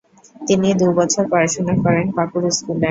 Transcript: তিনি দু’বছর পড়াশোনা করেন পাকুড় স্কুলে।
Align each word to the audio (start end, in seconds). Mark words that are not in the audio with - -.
তিনি 0.47 0.67
দু’বছর 0.79 1.23
পড়াশোনা 1.31 1.73
করেন 1.83 2.05
পাকুড় 2.15 2.47
স্কুলে। 2.57 2.79